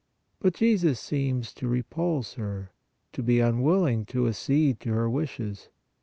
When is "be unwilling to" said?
3.21-4.27